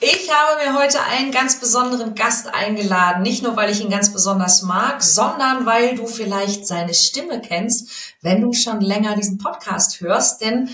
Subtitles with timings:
[0.00, 3.22] Ich habe mir heute einen ganz besonderen Gast eingeladen.
[3.22, 7.88] Nicht nur, weil ich ihn ganz besonders mag, sondern weil du vielleicht seine Stimme kennst,
[8.20, 10.42] wenn du schon länger diesen Podcast hörst.
[10.42, 10.68] Denn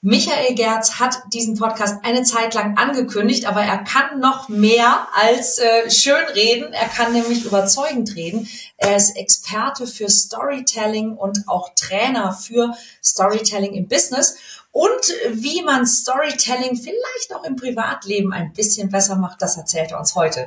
[0.00, 5.58] Michael Gerz hat diesen Podcast eine Zeit lang angekündigt, aber er kann noch mehr als
[5.58, 6.72] äh, schön reden.
[6.72, 8.48] Er kann nämlich überzeugend reden.
[8.76, 14.36] Er ist Experte für Storytelling und auch Trainer für Storytelling im Business.
[14.70, 19.98] Und wie man Storytelling vielleicht auch im Privatleben ein bisschen besser macht, das erzählt er
[19.98, 20.46] uns heute.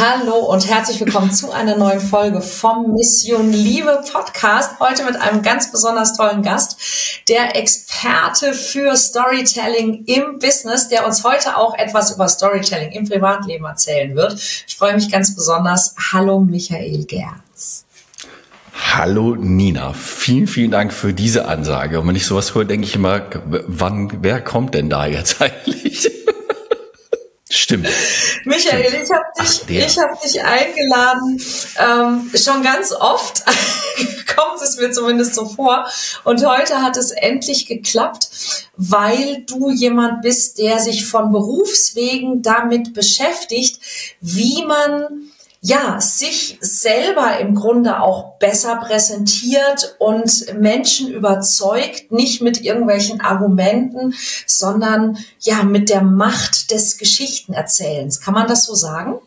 [0.00, 4.78] Hallo und herzlich willkommen zu einer neuen Folge vom Mission Liebe Podcast.
[4.78, 11.24] Heute mit einem ganz besonders tollen Gast, der Experte für Storytelling im Business, der uns
[11.24, 14.34] heute auch etwas über Storytelling im Privatleben erzählen wird.
[14.68, 15.96] Ich freue mich ganz besonders.
[16.12, 17.84] Hallo Michael Gerz.
[18.92, 21.98] Hallo Nina, vielen, vielen Dank für diese Ansage.
[21.98, 23.22] Und wenn ich sowas höre, denke ich immer,
[23.66, 26.08] wann, wer kommt denn da jetzt eigentlich?
[27.50, 27.88] Stimmt.
[28.44, 29.04] Michael, Stimmt.
[29.04, 31.42] ich habe dich, Ach, ich hab dich eingeladen,
[31.78, 33.42] ähm, schon ganz oft
[34.36, 35.86] kommt es mir zumindest so vor.
[36.24, 38.28] Und heute hat es endlich geklappt,
[38.76, 43.80] weil du jemand bist, der sich von Berufswegen damit beschäftigt,
[44.20, 52.62] wie man ja, sich selber im Grunde auch besser präsentiert und Menschen überzeugt, nicht mit
[52.62, 54.14] irgendwelchen Argumenten,
[54.46, 58.20] sondern ja, mit der Macht des Geschichtenerzählens.
[58.20, 59.18] Kann man das so sagen?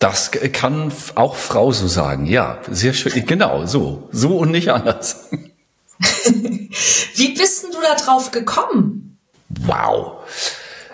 [0.00, 5.28] Das kann auch Frau so sagen, ja, sehr schön, genau, so, so und nicht anders.
[7.14, 9.16] Wie bist denn du da drauf gekommen?
[9.48, 10.24] Wow.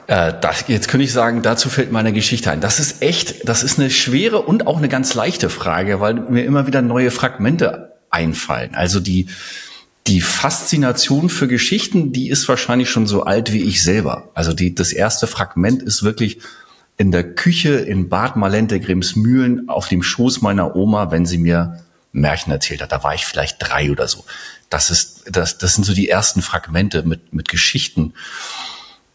[0.08, 2.60] Äh, das, jetzt könnte ich sagen, dazu fällt meine Geschichte ein.
[2.60, 6.44] Das ist echt, das ist eine schwere und auch eine ganz leichte Frage, weil mir
[6.44, 8.74] immer wieder neue Fragmente einfallen.
[8.74, 9.28] Also die,
[10.06, 14.30] die Faszination für Geschichten, die ist wahrscheinlich schon so alt wie ich selber.
[14.34, 16.38] Also die, das erste Fragment ist wirklich
[16.96, 21.84] in der Küche in Bad Malente Grimsmühlen auf dem Schoß meiner Oma, wenn sie mir
[22.12, 22.92] Märchen erzählt hat.
[22.92, 24.24] Da war ich vielleicht drei oder so.
[24.70, 28.14] Das ist, das, das sind so die ersten Fragmente mit, mit Geschichten.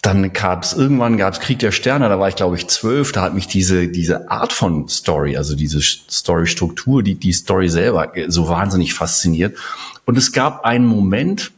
[0.03, 3.13] Dann gab es irgendwann gab es Krieg der Sterne, da war ich glaube ich zwölf,
[3.13, 8.11] da hat mich diese diese Art von Story, also diese Story-Struktur, die die Story selber
[8.27, 9.57] so wahnsinnig fasziniert.
[10.05, 11.51] Und es gab einen Moment,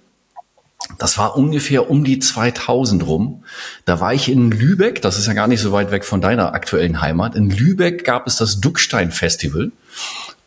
[0.99, 3.43] das war ungefähr um die 2000 rum.
[3.85, 6.53] Da war ich in Lübeck, das ist ja gar nicht so weit weg von deiner
[6.53, 7.35] aktuellen Heimat.
[7.35, 9.71] In Lübeck gab es das Duckstein Festival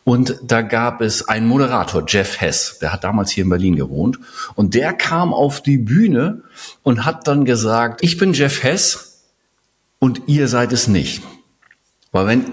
[0.09, 4.17] und da gab es einen Moderator, Jeff Hess, der hat damals hier in Berlin gewohnt.
[4.55, 6.41] Und der kam auf die Bühne
[6.81, 9.27] und hat dann gesagt, ich bin Jeff Hess
[9.99, 11.21] und ihr seid es nicht.
[12.11, 12.45] Weil wenn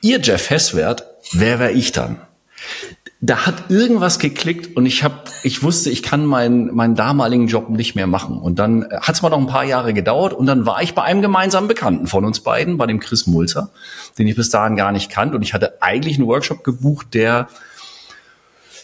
[0.00, 2.20] ihr Jeff Hess wärt, wer wäre ich dann?
[3.26, 5.14] Da hat irgendwas geklickt und ich habe,
[5.44, 8.36] ich wusste, ich kann meinen meinen damaligen Job nicht mehr machen.
[8.36, 11.04] Und dann hat es mal noch ein paar Jahre gedauert und dann war ich bei
[11.04, 13.70] einem gemeinsamen Bekannten von uns beiden, bei dem Chris Mulzer,
[14.18, 15.36] den ich bis dahin gar nicht kannte.
[15.36, 17.48] Und ich hatte eigentlich einen Workshop gebucht, der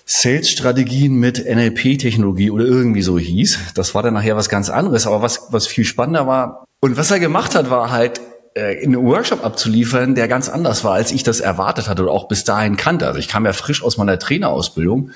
[0.06, 3.58] Sales-Strategien mit NLP-Technologie oder irgendwie so hieß.
[3.74, 5.06] Das war dann nachher was ganz anderes.
[5.06, 8.22] Aber was, was viel spannender war und was er gemacht hat, war halt, äh,
[8.56, 12.44] einen Workshop abzuliefern, der ganz anders war, als ich das erwartet hatte oder auch bis
[12.44, 13.06] dahin kannte.
[13.06, 15.10] Also ich kam ja frisch aus meiner Trainerausbildung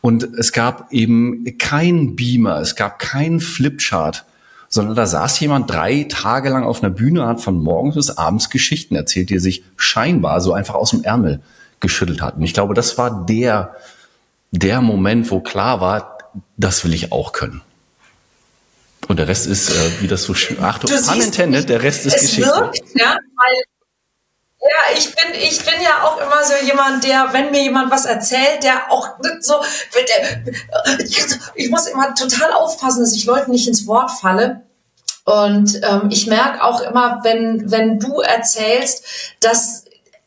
[0.00, 4.24] und es gab eben kein Beamer, es gab keinen Flipchart,
[4.68, 8.50] sondern da saß jemand drei Tage lang auf einer Bühne, hat von morgens bis abends
[8.50, 11.40] Geschichten erzählt, die er sich scheinbar so einfach aus dem Ärmel
[11.80, 12.36] geschüttelt hat.
[12.36, 13.76] Und ich glaube, das war der,
[14.50, 16.18] der Moment, wo klar war,
[16.56, 17.62] das will ich auch können.
[19.08, 22.20] Und der Rest ist, äh, wie das so schön, Achtung, unintended, der Rest ist es
[22.22, 22.50] Geschichte.
[22.50, 23.62] Wirkt, ja, weil
[24.64, 28.06] ja, ich bin, ich bin ja auch immer so jemand, der, wenn mir jemand was
[28.06, 29.08] erzählt, der auch
[29.40, 29.56] so,
[31.54, 34.62] ich muss immer total aufpassen, dass ich Leuten nicht ins Wort falle.
[35.24, 39.04] Und ähm, ich merke auch immer, wenn, wenn du erzählst,
[39.40, 39.83] dass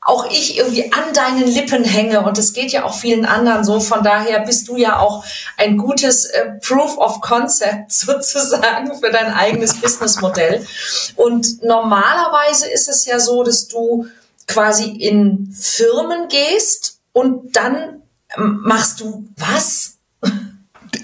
[0.07, 3.81] auch ich irgendwie an deinen Lippen hänge und es geht ja auch vielen anderen so.
[3.81, 5.25] Von daher bist du ja auch
[5.57, 10.65] ein gutes äh, Proof of Concept sozusagen für dein eigenes Businessmodell.
[11.17, 14.07] Und normalerweise ist es ja so, dass du
[14.47, 18.01] quasi in Firmen gehst und dann
[18.37, 19.97] ähm, machst du was?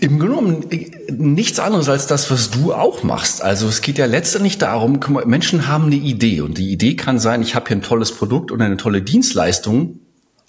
[0.01, 3.41] Im genommen äh, nichts anderes als das, was du auch machst.
[3.41, 7.41] Also es geht ja letztendlich darum, Menschen haben eine Idee und die Idee kann sein,
[7.41, 9.99] ich habe hier ein tolles Produkt oder eine tolle Dienstleistung,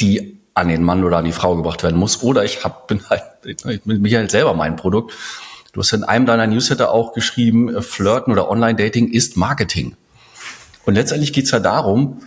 [0.01, 2.23] die an den Mann oder an die Frau gebracht werden muss.
[2.23, 5.13] Oder ich hab, bin halt, ich bin mich halt selber mein Produkt.
[5.73, 9.97] Du hast in einem deiner Newsletter auch geschrieben, äh, Flirten oder Online-Dating ist Marketing.
[10.87, 12.21] Und letztendlich geht's ja darum,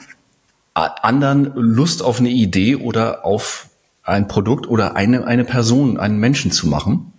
[0.74, 3.68] anderen Lust auf eine Idee oder auf
[4.08, 7.12] ein Produkt oder eine, eine Person, einen Menschen zu machen.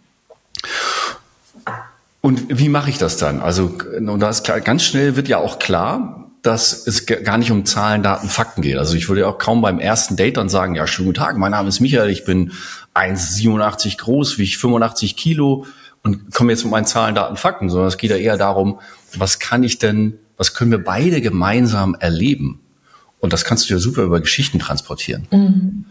[2.23, 3.40] Und wie mache ich das dann?
[3.40, 7.50] Also, und da ist klar, ganz schnell wird ja auch klar, dass es gar nicht
[7.50, 8.79] um Zahlen, Daten, Fakten geht.
[8.79, 11.37] Also ich würde ja auch kaum beim ersten Date dann sagen, ja, schönen guten Tag,
[11.37, 12.52] mein Name ist Michael, ich bin
[12.94, 15.67] 1,87 groß, wiege 85 Kilo
[16.02, 18.81] und komme jetzt mit meinen Zahlen, Daten, Fakten, sondern es geht ja eher darum,
[19.14, 22.61] was kann ich denn, was können wir beide gemeinsam erleben?
[23.20, 25.26] Und das kannst du ja super über Geschichten transportieren.
[25.31, 25.84] Mhm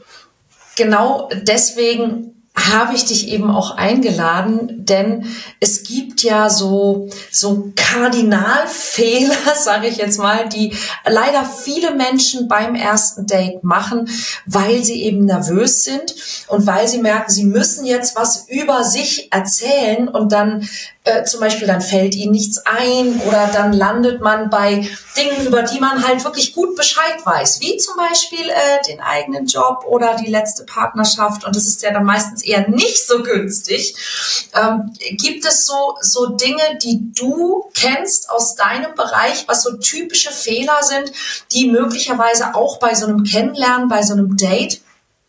[0.78, 5.26] genau deswegen habe ich dich eben auch eingeladen, denn
[5.60, 10.76] es gibt ja so so Kardinalfehler, sage ich jetzt mal, die
[11.06, 14.10] leider viele Menschen beim ersten Date machen,
[14.46, 16.16] weil sie eben nervös sind
[16.48, 20.68] und weil sie merken, sie müssen jetzt was über sich erzählen und dann
[21.08, 25.64] äh, zum Beispiel dann fällt ihnen nichts ein oder dann landet man bei Dingen, über
[25.64, 30.16] die man halt wirklich gut Bescheid weiß, wie zum Beispiel äh, den eigenen Job oder
[30.16, 33.96] die letzte Partnerschaft und das ist ja dann meistens eher nicht so günstig.
[34.54, 40.32] Ähm, gibt es so, so Dinge, die du kennst aus deinem Bereich, was so typische
[40.32, 41.12] Fehler sind,
[41.54, 44.82] die möglicherweise auch bei so einem Kennenlernen, bei so einem Date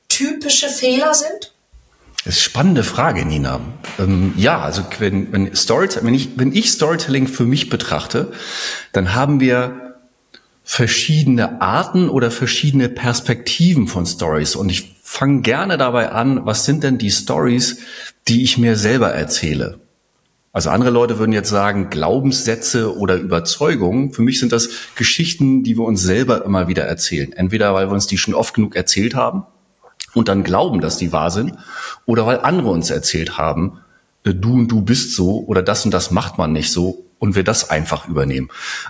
[0.09, 1.53] typische Fehler sind?
[2.29, 3.59] Das ist eine spannende Frage, Nina.
[3.99, 8.33] Ähm, ja, also wenn, wenn, Storytelling, wenn, ich, wenn ich Storytelling für mich betrachte,
[8.93, 9.97] dann haben wir
[10.63, 14.57] verschiedene Arten oder verschiedene Perspektiven von Stories.
[14.57, 17.79] Und ich fange gerne dabei an, was sind denn die Stories,
[18.29, 19.81] die ich mir selber erzähle?
[20.53, 24.13] Also andere Leute würden jetzt sagen, Glaubenssätze oder Überzeugungen.
[24.13, 27.33] Für mich sind das Geschichten, die wir uns selber immer wieder erzählen.
[27.33, 29.47] Entweder weil wir uns die schon oft genug erzählt haben
[30.19, 31.55] und dann glauben, dass die wahr sind,
[32.05, 33.79] oder weil andere uns erzählt haben,
[34.25, 37.37] äh, du und du bist so oder das und das macht man nicht so und
[37.37, 38.49] wir das einfach übernehmen.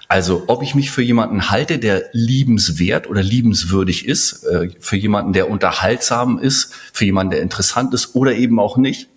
[0.09, 5.35] Also ob ich mich für jemanden halte, der liebenswert oder liebenswürdig ist, äh, für jemanden,
[5.35, 9.09] der unterhaltsam ist, für jemanden, der interessant ist oder eben auch nicht,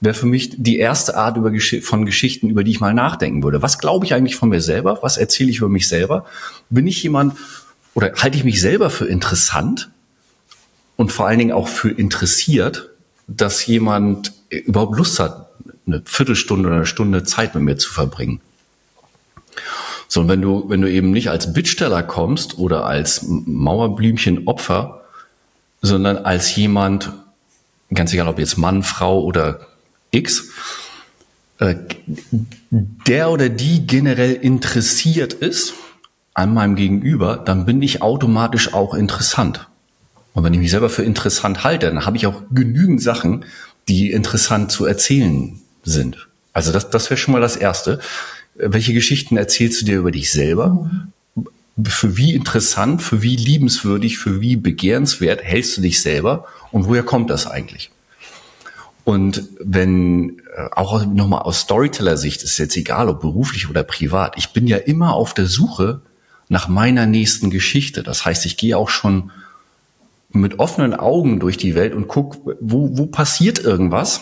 [0.00, 1.38] wäre für mich die erste Art
[1.82, 3.62] von Geschichten, über die ich mal nachdenken würde.
[3.62, 4.98] Was glaube ich eigentlich von mir selber?
[5.00, 6.26] Was erzähle ich über mich selber?
[6.68, 7.34] Bin ich jemand
[7.94, 9.90] oder halte ich mich selber für interessant?
[10.98, 12.90] Und vor allen Dingen auch für interessiert,
[13.28, 15.48] dass jemand überhaupt Lust hat,
[15.86, 18.40] eine Viertelstunde oder eine Stunde Zeit mit mir zu verbringen.
[20.08, 25.04] So, und wenn du, wenn du eben nicht als Bittsteller kommst oder als Mauerblümchen Opfer,
[25.82, 27.12] sondern als jemand,
[27.94, 29.68] ganz egal ob jetzt Mann, Frau oder
[30.10, 30.48] X,
[31.58, 31.76] äh,
[32.70, 35.74] der oder die generell interessiert ist
[36.34, 39.68] an meinem Gegenüber, dann bin ich automatisch auch interessant.
[40.38, 43.44] Und wenn ich mich selber für interessant halte, dann habe ich auch genügend Sachen,
[43.88, 46.28] die interessant zu erzählen sind.
[46.52, 47.98] Also das, das wäre schon mal das Erste.
[48.54, 50.88] Welche Geschichten erzählst du dir über dich selber?
[51.84, 56.46] Für wie interessant, für wie liebenswürdig, für wie begehrenswert hältst du dich selber?
[56.70, 57.90] Und woher kommt das eigentlich?
[59.02, 64.50] Und wenn, äh, auch nochmal aus Storyteller-Sicht, ist jetzt egal, ob beruflich oder privat, ich
[64.50, 66.00] bin ja immer auf der Suche
[66.48, 68.04] nach meiner nächsten Geschichte.
[68.04, 69.32] Das heißt, ich gehe auch schon
[70.30, 74.20] mit offenen Augen durch die Welt und guck, wo, wo passiert irgendwas,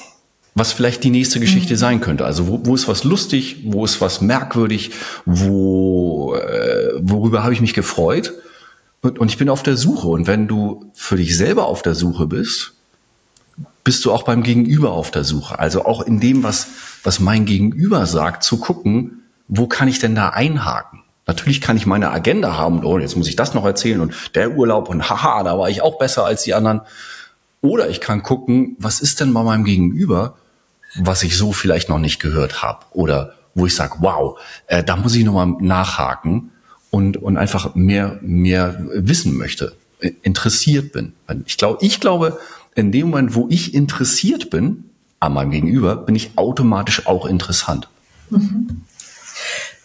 [0.55, 1.79] was vielleicht die nächste Geschichte mhm.
[1.79, 2.25] sein könnte.
[2.25, 4.93] Also wo, wo ist was lustig, wo ist was merkwürdig,
[5.25, 8.33] wo, äh, worüber habe ich mich gefreut.
[9.03, 10.09] Und, und ich bin auf der Suche.
[10.09, 12.73] Und wenn du für dich selber auf der Suche bist,
[13.85, 15.59] bist du auch beim Gegenüber auf der Suche.
[15.59, 16.69] Also auch in dem, was,
[17.05, 21.03] was mein Gegenüber sagt, zu gucken, wo kann ich denn da einhaken?
[21.27, 24.15] Natürlich kann ich meine Agenda haben und oh, jetzt muss ich das noch erzählen und
[24.35, 26.83] der Urlaub und haha, da war ich auch besser als die anderen.
[27.61, 30.37] Oder ich kann gucken, was ist denn bei meinem Gegenüber,
[30.95, 34.97] was ich so vielleicht noch nicht gehört habe oder wo ich sage, wow, äh, da
[34.97, 36.53] muss ich nochmal nachhaken
[36.91, 39.75] und, und einfach mehr, mehr wissen möchte,
[40.23, 41.15] interessiert bin.
[41.47, 42.39] Ich glaube, ich glaube,
[42.75, 44.85] in dem Moment, wo ich interessiert bin
[45.19, 47.89] an meinem Gegenüber, bin ich automatisch auch interessant.
[48.31, 48.83] Mhm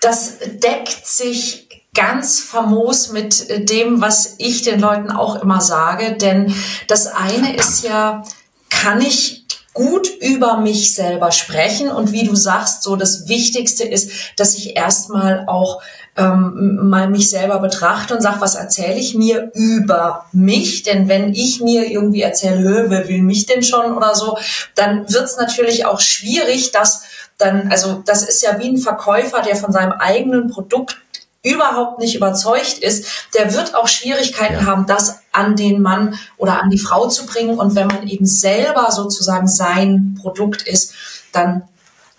[0.01, 6.13] das deckt sich ganz famos mit dem, was ich den Leuten auch immer sage.
[6.13, 6.53] Denn
[6.87, 8.23] das eine ist ja,
[8.69, 11.89] kann ich gut über mich selber sprechen.
[11.89, 15.81] Und wie du sagst, so das Wichtigste ist, dass ich erstmal auch
[16.17, 20.83] ähm, mal mich selber betrachte und sage, was erzähle ich mir über mich?
[20.83, 24.37] Denn wenn ich mir irgendwie erzähle, wer will mich denn schon oder so,
[24.75, 27.03] dann wird es natürlich auch schwierig, dass
[27.41, 30.97] dann, also das ist ja wie ein Verkäufer, der von seinem eigenen Produkt
[31.43, 34.65] überhaupt nicht überzeugt ist, der wird auch Schwierigkeiten ja.
[34.65, 37.57] haben, das an den Mann oder an die Frau zu bringen.
[37.57, 40.93] Und wenn man eben selber sozusagen sein Produkt ist,
[41.31, 41.63] dann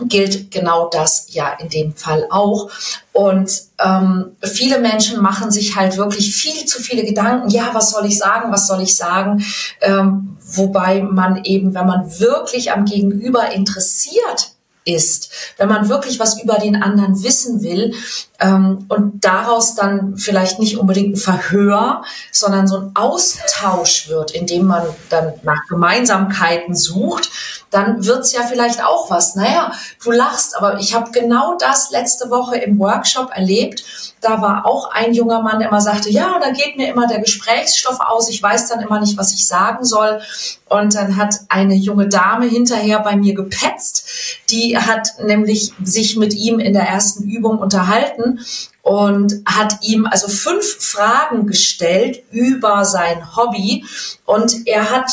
[0.08, 2.70] gilt genau das ja in dem Fall auch.
[3.12, 7.50] Und ähm, viele Menschen machen sich halt wirklich viel zu viele Gedanken.
[7.50, 8.50] Ja, was soll ich sagen?
[8.50, 9.44] Was soll ich sagen?
[9.80, 14.51] Ähm, wobei man eben, wenn man wirklich am Gegenüber interessiert
[14.84, 17.94] ist, wenn man wirklich was über den anderen wissen will
[18.40, 24.46] ähm, und daraus dann vielleicht nicht unbedingt ein Verhör, sondern so ein Austausch wird, in
[24.46, 27.30] dem man dann nach Gemeinsamkeiten sucht,
[27.72, 29.34] dann wird's ja vielleicht auch was.
[29.34, 29.72] Naja,
[30.04, 33.82] du lachst, aber ich habe genau das letzte Woche im Workshop erlebt.
[34.20, 37.20] Da war auch ein junger Mann, der immer sagte, ja, da geht mir immer der
[37.20, 40.20] Gesprächsstoff aus, ich weiß dann immer nicht, was ich sagen soll.
[40.68, 44.06] Und dann hat eine junge Dame hinterher bei mir gepetzt,
[44.50, 48.38] die hat nämlich sich mit ihm in der ersten Übung unterhalten
[48.82, 53.84] und hat ihm also fünf Fragen gestellt über sein Hobby
[54.26, 55.08] und er hat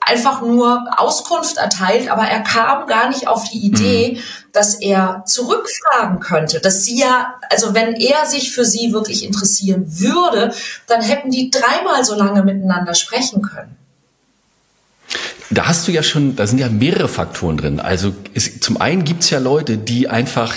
[0.00, 4.20] einfach nur Auskunft erteilt, aber er kam gar nicht auf die Idee, mhm.
[4.52, 9.84] dass er zurückfragen könnte, dass sie ja, also wenn er sich für sie wirklich interessieren
[10.00, 10.54] würde,
[10.86, 13.76] dann hätten die dreimal so lange miteinander sprechen können.
[15.50, 17.80] Da hast du ja schon, da sind ja mehrere Faktoren drin.
[17.80, 20.56] Also es, zum einen gibt es ja Leute, die einfach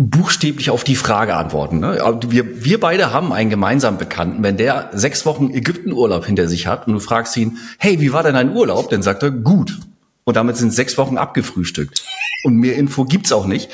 [0.00, 1.80] buchstäblich auf die Frage antworten.
[1.80, 1.98] Ne?
[2.28, 4.44] Wir, wir beide haben einen gemeinsamen Bekannten.
[4.44, 8.22] Wenn der sechs Wochen Ägyptenurlaub hinter sich hat und du fragst ihn, hey, wie war
[8.22, 8.90] denn dein Urlaub?
[8.90, 9.76] Dann sagt er, gut.
[10.22, 12.04] Und damit sind sechs Wochen abgefrühstückt.
[12.44, 13.70] Und mehr Info gibt's auch nicht,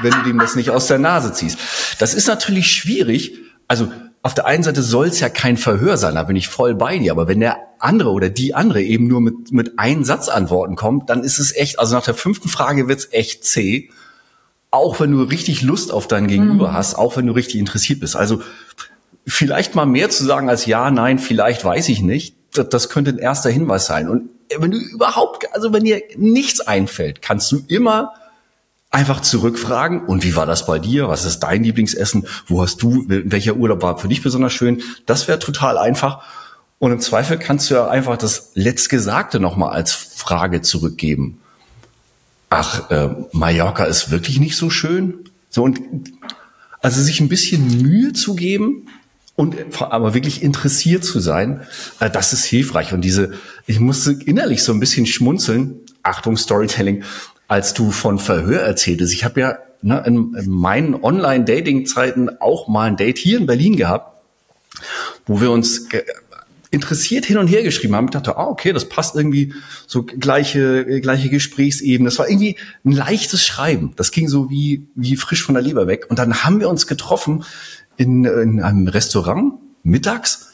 [0.00, 1.58] wenn du dem das nicht aus der Nase ziehst.
[1.98, 3.34] Das ist natürlich schwierig.
[3.68, 6.74] Also auf der einen Seite soll es ja kein Verhör sein, da bin ich voll
[6.74, 7.12] bei dir.
[7.12, 11.10] Aber wenn der andere oder die andere eben nur mit, mit einem Satz antworten kommt,
[11.10, 13.90] dann ist es echt, also nach der fünften Frage wird's echt zäh
[14.70, 16.74] auch wenn du richtig Lust auf dein Gegenüber mhm.
[16.74, 18.16] hast, auch wenn du richtig interessiert bist.
[18.16, 18.42] Also
[19.26, 23.10] vielleicht mal mehr zu sagen als ja, nein, vielleicht weiß ich nicht, das, das könnte
[23.10, 24.08] ein erster Hinweis sein.
[24.08, 28.14] Und wenn du überhaupt, also wenn dir nichts einfällt, kannst du immer
[28.90, 31.08] einfach zurückfragen, und wie war das bei dir?
[31.08, 32.26] Was ist dein Lieblingsessen?
[32.46, 34.82] Wo hast du, welcher Urlaub war für dich besonders schön?
[35.06, 36.22] Das wäre total einfach.
[36.78, 41.40] Und im Zweifel kannst du ja einfach das Letztgesagte nochmal als Frage zurückgeben
[42.50, 45.14] ach, äh, Mallorca ist wirklich nicht so schön.
[45.48, 45.80] So und
[46.82, 48.88] also sich ein bisschen Mühe zu geben
[49.36, 51.62] und aber wirklich interessiert zu sein,
[52.00, 52.92] äh, das ist hilfreich.
[52.92, 53.32] Und diese,
[53.66, 55.76] ich musste innerlich so ein bisschen schmunzeln.
[56.02, 57.04] Achtung, Storytelling,
[57.48, 59.12] als du von Verhör erzähltest.
[59.12, 63.76] Ich habe ja ne, in, in meinen Online-Dating-Zeiten auch mal ein Date hier in Berlin
[63.76, 64.22] gehabt,
[65.26, 65.88] wo wir uns
[66.70, 68.06] interessiert hin und her geschrieben haben.
[68.06, 69.52] Ich dachte, ah, okay, das passt irgendwie
[69.86, 72.08] so gleiche, gleiche Gesprächsebene.
[72.08, 73.92] Das war irgendwie ein leichtes Schreiben.
[73.96, 76.06] Das ging so wie, wie frisch von der Leber weg.
[76.08, 77.44] Und dann haben wir uns getroffen
[77.96, 80.52] in, in einem Restaurant mittags,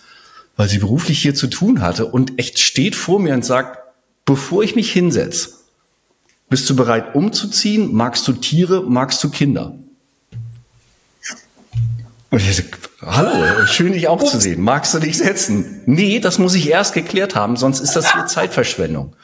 [0.57, 3.79] weil sie beruflich hier zu tun hatte und echt steht vor mir und sagt,
[4.25, 5.51] bevor ich mich hinsetze,
[6.49, 7.93] bist du bereit umzuziehen?
[7.93, 8.83] Magst du Tiere?
[8.83, 9.79] Magst du Kinder?
[12.37, 12.63] Und ich so,
[13.01, 14.61] hallo, schön dich auch zu sehen.
[14.61, 15.81] Magst du dich setzen?
[15.87, 19.17] Nee, das muss ich erst geklärt haben, sonst ist das hier Zeitverschwendung.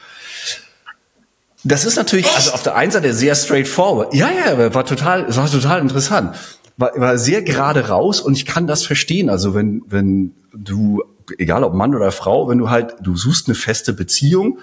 [1.63, 2.37] Das ist natürlich, Echt?
[2.37, 4.15] also auf der einen Seite sehr straightforward.
[4.15, 6.37] Ja, ja, war total, war total interessant.
[6.79, 9.29] War, war sehr gerade raus und ich kann das verstehen.
[9.29, 11.03] Also wenn, wenn du,
[11.37, 14.59] egal ob Mann oder Frau, wenn du halt, du suchst eine feste Beziehung,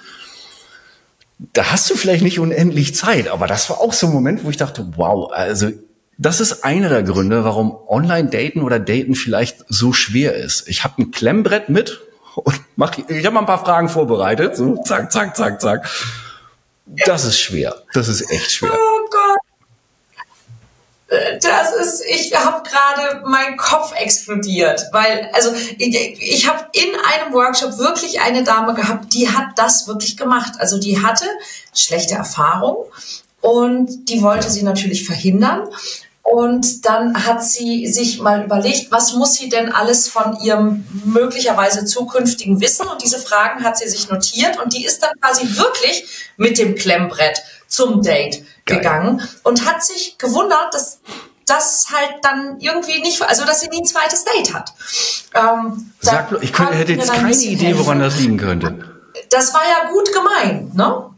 [1.53, 4.50] da hast du vielleicht nicht unendlich Zeit, aber das war auch so ein Moment, wo
[4.50, 5.70] ich dachte, wow, also
[6.20, 10.68] das ist einer der Gründe, warum Online-Daten oder Daten vielleicht so schwer ist.
[10.68, 12.02] Ich habe ein Klemmbrett mit
[12.36, 14.58] und mach, ich habe mal ein paar Fragen vorbereitet.
[14.58, 15.90] So, zack, zack, zack, zack.
[17.06, 17.84] Das ist schwer.
[17.94, 18.72] Das ist echt schwer.
[18.74, 19.40] Oh Gott.
[21.42, 27.34] Das ist, ich habe gerade mein Kopf explodiert, weil also ich, ich habe in einem
[27.34, 30.52] Workshop wirklich eine Dame gehabt, die hat das wirklich gemacht.
[30.60, 31.26] Also die hatte
[31.74, 32.86] schlechte Erfahrung
[33.42, 35.70] und die wollte sie natürlich verhindern
[36.32, 41.86] und dann hat sie sich mal überlegt, was muss sie denn alles von ihrem möglicherweise
[41.86, 42.86] zukünftigen wissen?
[42.88, 46.08] Und diese Fragen hat sie sich notiert und die ist dann quasi wirklich
[46.38, 48.78] mit dem Klemmbrett zum Date Geil.
[48.78, 51.00] gegangen und hat sich gewundert, dass
[51.48, 54.72] das halt dann irgendwie nicht, also dass sie nie ein zweites Date hat.
[55.34, 58.86] Ähm, Sag, ich könnte, hätte jetzt keine Idee, woran das liegen könnte.
[59.32, 61.09] das war ja gut gemeint, ne?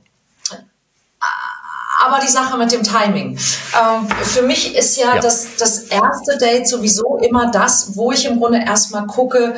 [2.04, 3.38] Aber die Sache mit dem Timing.
[3.38, 8.26] Ähm, für mich ist ja, ja, Das, das erste Date sowieso immer das, wo ich
[8.26, 9.56] im Grunde erstmal gucke,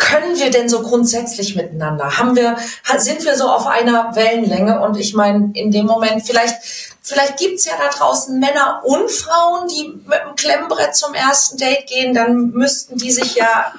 [0.00, 2.18] können wir denn so grundsätzlich miteinander?
[2.18, 2.56] Haben wir,
[2.98, 4.80] sind wir so auf einer Wellenlänge?
[4.80, 6.56] Und ich meine, in dem Moment, vielleicht,
[7.02, 11.86] vielleicht gibt's ja da draußen Männer und Frauen, die mit dem Klemmbrett zum ersten Date
[11.86, 13.72] gehen, dann müssten die sich ja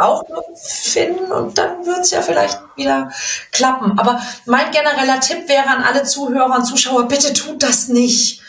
[0.00, 3.10] auch noch finden und dann wird es ja vielleicht wieder
[3.52, 3.98] klappen.
[3.98, 8.40] Aber mein genereller Tipp wäre an alle Zuhörer und Zuschauer, bitte tut das nicht.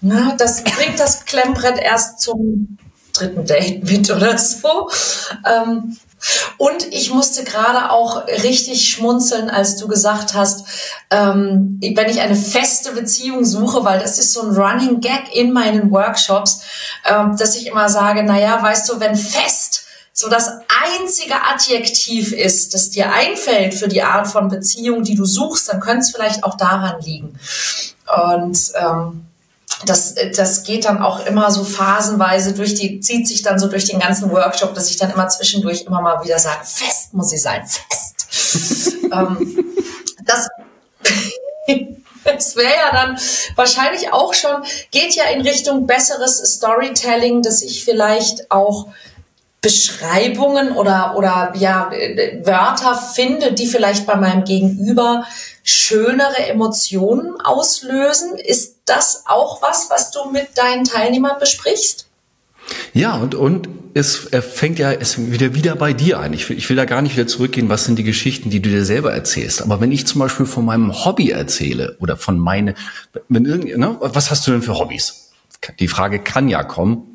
[0.00, 2.78] Na, das bringt das Klemmbrett erst zum
[3.12, 4.90] dritten Date mit oder so.
[5.46, 5.96] Ähm,
[6.56, 10.66] und ich musste gerade auch richtig schmunzeln, als du gesagt hast,
[11.10, 15.52] ähm, wenn ich eine feste Beziehung suche, weil das ist so ein Running Gag in
[15.52, 16.62] meinen Workshops,
[17.04, 20.50] ähm, dass ich immer sage, naja, weißt du, wenn fest so das
[20.84, 25.80] einzige Adjektiv ist, das dir einfällt für die Art von Beziehung, die du suchst, dann
[25.80, 27.38] könnte es vielleicht auch daran liegen.
[28.36, 29.26] Und ähm,
[29.86, 33.86] das, das geht dann auch immer so phasenweise durch die, zieht sich dann so durch
[33.86, 37.38] den ganzen Workshop, dass ich dann immer zwischendurch immer mal wieder sage, fest muss sie
[37.38, 38.96] sein, fest.
[39.12, 39.64] ähm,
[40.24, 40.48] das,
[42.24, 43.18] das wäre ja dann
[43.56, 48.88] wahrscheinlich auch schon, geht ja in Richtung besseres Storytelling, dass ich vielleicht auch
[49.62, 51.90] Beschreibungen oder, oder ja,
[52.42, 55.24] Wörter finde, die vielleicht bei meinem Gegenüber
[55.62, 58.36] schönere Emotionen auslösen.
[58.36, 62.08] Ist das auch was, was du mit deinen Teilnehmern besprichst?
[62.92, 66.32] Ja, und, und es fängt ja es wieder, wieder bei dir ein.
[66.32, 68.68] Ich will, ich will da gar nicht wieder zurückgehen, was sind die Geschichten, die du
[68.68, 69.62] dir selber erzählst.
[69.62, 72.74] Aber wenn ich zum Beispiel von meinem Hobby erzähle oder von meine,
[73.28, 75.30] wenn irgend, ne, was hast du denn für Hobbys?
[75.78, 77.11] Die Frage kann ja kommen.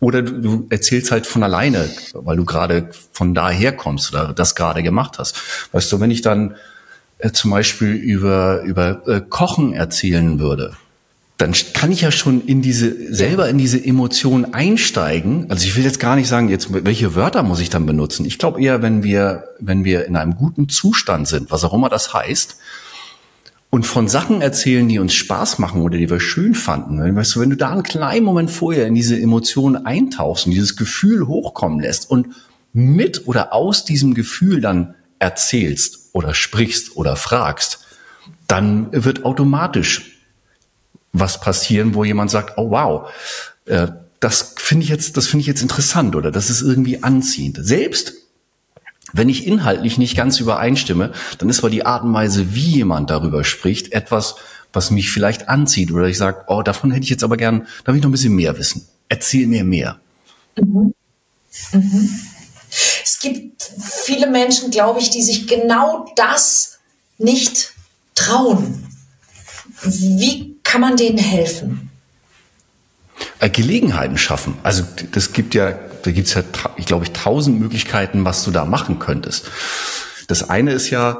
[0.00, 4.54] Oder du, du erzählst halt von alleine, weil du gerade von daher kommst oder das
[4.54, 5.36] gerade gemacht hast.
[5.72, 6.56] Weißt du, wenn ich dann
[7.18, 10.74] äh, zum Beispiel über, über äh, Kochen erzählen würde,
[11.36, 15.46] dann kann ich ja schon in diese, selber in diese Emotion einsteigen.
[15.48, 18.26] Also ich will jetzt gar nicht sagen, jetzt, welche Wörter muss ich dann benutzen?
[18.26, 21.88] Ich glaube eher, wenn wir, wenn wir in einem guten Zustand sind, was auch immer
[21.88, 22.58] das heißt,
[23.70, 27.16] und von Sachen erzählen, die uns Spaß machen oder die wir schön fanden.
[27.16, 30.76] Weißt du, wenn du da einen kleinen Moment vorher in diese Emotionen eintauchst und dieses
[30.76, 32.28] Gefühl hochkommen lässt und
[32.72, 37.86] mit oder aus diesem Gefühl dann erzählst oder sprichst oder fragst,
[38.48, 40.18] dann wird automatisch
[41.12, 43.10] was passieren, wo jemand sagt, oh wow,
[43.66, 47.58] äh, das finde ich jetzt, das finde ich jetzt interessant oder das ist irgendwie anziehend.
[47.60, 48.14] Selbst
[49.12, 53.10] wenn ich inhaltlich nicht ganz übereinstimme, dann ist aber die Art und Weise, wie jemand
[53.10, 54.36] darüber spricht, etwas,
[54.72, 57.92] was mich vielleicht anzieht oder ich sage, oh, davon hätte ich jetzt aber gern, da
[57.92, 58.86] will ich noch ein bisschen mehr wissen.
[59.08, 59.98] Erzähl mir mehr.
[60.56, 60.94] Mhm.
[61.72, 62.20] Mhm.
[63.02, 66.78] Es gibt viele Menschen, glaube ich, die sich genau das
[67.18, 67.72] nicht
[68.14, 68.86] trauen.
[69.82, 71.89] Wie kann man denen helfen?
[73.40, 74.54] Äh, Gelegenheiten schaffen.
[74.62, 76.42] Also das gibt ja da gibt's ja,
[76.76, 79.50] ich glaube ich, tausend Möglichkeiten, was du da machen könntest.
[80.28, 81.18] Das eine ist ja,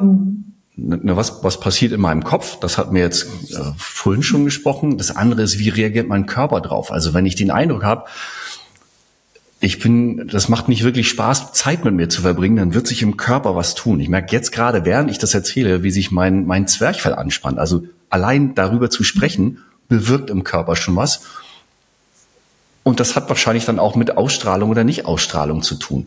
[0.76, 2.58] ne, was, was passiert in meinem Kopf?
[2.60, 4.98] Das hat mir jetzt äh, vorhin schon gesprochen.
[4.98, 6.92] Das andere ist, wie reagiert mein Körper drauf?
[6.92, 8.04] Also wenn ich den Eindruck habe,
[9.62, 13.02] ich bin, das macht nicht wirklich Spaß, Zeit mit mir zu verbringen, dann wird sich
[13.02, 14.00] im Körper was tun.
[14.00, 17.58] Ich merke jetzt gerade, während ich das erzähle, wie sich mein, mein Zwerchfell anspannt.
[17.58, 21.22] Also allein darüber zu sprechen, bewirkt im Körper schon was.
[22.82, 26.06] Und das hat wahrscheinlich dann auch mit Ausstrahlung oder Nicht-Ausstrahlung zu tun.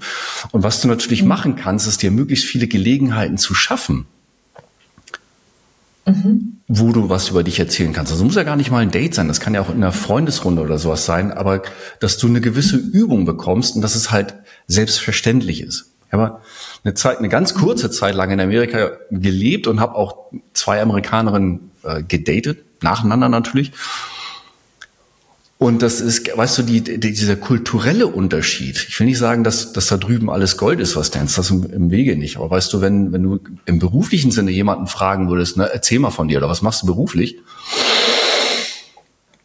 [0.51, 1.27] Und was du natürlich mhm.
[1.27, 4.07] machen kannst, ist dir möglichst viele Gelegenheiten zu schaffen,
[6.05, 6.57] mhm.
[6.67, 8.11] wo du was über dich erzählen kannst.
[8.11, 9.91] Also muss ja gar nicht mal ein Date sein, das kann ja auch in einer
[9.91, 11.61] Freundesrunde oder sowas sein, aber
[11.99, 14.33] dass du eine gewisse Übung bekommst und dass es halt
[14.67, 15.91] selbstverständlich ist.
[16.07, 16.41] Ich habe
[16.83, 20.17] eine Zeit, eine ganz kurze Zeit lang in Amerika gelebt und habe auch
[20.53, 23.71] zwei Amerikanerinnen äh, gedatet, nacheinander natürlich.
[25.63, 28.85] Und das ist, weißt du, die, die, dieser kulturelle Unterschied.
[28.89, 31.63] Ich will nicht sagen, dass, dass da drüben alles Gold ist, was dance, das im,
[31.63, 32.35] im Wege nicht.
[32.35, 36.11] Aber weißt du, wenn, wenn du im beruflichen Sinne jemanden fragen würdest, ne, erzähl mal
[36.11, 37.37] von dir oder was machst du beruflich?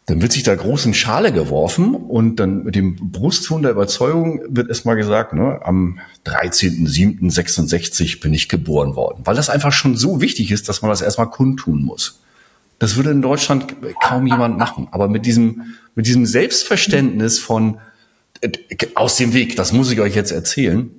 [0.07, 4.41] Dann wird sich da groß in Schale geworfen und dann mit dem Brustton der Überzeugung
[4.49, 9.21] wird erstmal gesagt, ne, am 13.07.66 bin ich geboren worden.
[9.23, 12.19] Weil das einfach schon so wichtig ist, dass man das erstmal kundtun muss.
[12.79, 14.87] Das würde in Deutschland kaum jemand machen.
[14.91, 17.77] Aber mit diesem, mit diesem Selbstverständnis von
[18.41, 18.49] äh,
[18.95, 20.89] aus dem Weg, das muss ich euch jetzt erzählen,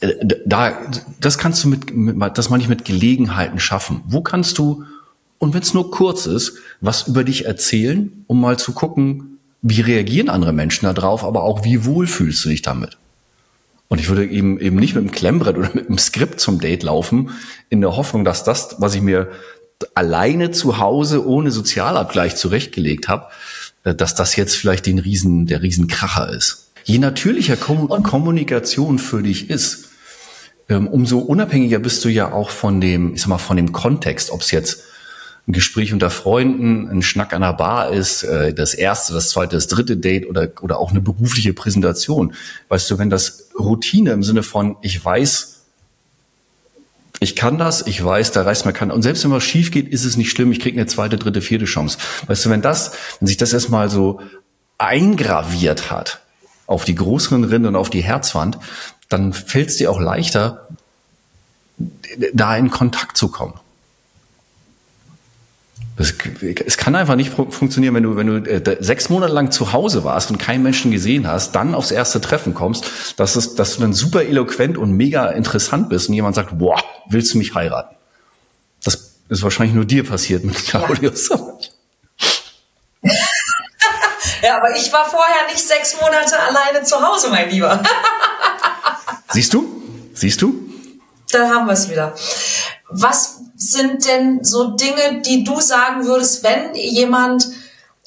[0.00, 0.76] äh, da,
[1.20, 4.02] das kannst du mit, mit das meine ich mit Gelegenheiten schaffen.
[4.06, 4.84] Wo kannst du,
[5.38, 9.80] und wenn es nur kurz ist, was über dich erzählen, um mal zu gucken, wie
[9.80, 12.98] reagieren andere Menschen darauf, aber auch wie wohl fühlst du dich damit?
[13.88, 16.82] Und ich würde eben eben nicht mit einem Klemmbrett oder mit einem Skript zum Date
[16.82, 17.30] laufen,
[17.68, 19.30] in der Hoffnung, dass das, was ich mir
[19.94, 23.26] alleine zu Hause ohne Sozialabgleich zurechtgelegt habe,
[23.84, 26.70] äh, dass das jetzt vielleicht den Riesen, der Riesenkracher ist.
[26.84, 29.86] Je natürlicher Kom Kommunikation für dich ist,
[30.68, 34.30] ähm, umso unabhängiger bist du ja auch von dem, ich sag mal, von dem Kontext,
[34.30, 34.82] ob es jetzt
[35.48, 39.54] ein Gespräch unter Freunden, ein Schnack an der Bar ist, äh, das erste, das zweite,
[39.54, 42.34] das dritte Date oder, oder auch eine berufliche Präsentation.
[42.68, 45.55] Weißt du, wenn das Routine im Sinne von, ich weiß,
[47.20, 48.90] ich kann das, ich weiß, da reißt mir kann.
[48.90, 50.52] Und selbst wenn was schief geht, ist es nicht schlimm.
[50.52, 51.98] Ich kriege eine zweite, dritte, vierte Chance.
[52.26, 54.20] Weißt du, wenn das, wenn sich das erstmal so
[54.78, 56.20] eingraviert hat
[56.66, 58.58] auf die größeren Rinde und auf die Herzwand,
[59.08, 60.68] dann fällt es dir auch leichter,
[62.32, 63.54] da in Kontakt zu kommen.
[65.98, 70.04] Es kann einfach nicht funktionieren, wenn du, wenn du äh, sechs Monate lang zu Hause
[70.04, 73.80] warst und keinen Menschen gesehen hast, dann aufs erste Treffen kommst, dass, es, dass du
[73.80, 76.78] dann super eloquent und mega interessant bist und jemand sagt, boah,
[77.08, 77.96] willst du mich heiraten?
[78.84, 81.30] Das ist wahrscheinlich nur dir passiert mit Claudius.
[81.30, 81.38] Ja.
[84.42, 87.82] ja, aber ich war vorher nicht sechs Monate alleine zu Hause, mein Lieber.
[89.30, 89.82] Siehst du?
[90.12, 90.54] Siehst du?
[91.32, 92.14] Da haben wir es wieder.
[92.90, 97.48] Was sind denn so Dinge, die du sagen würdest, wenn jemand,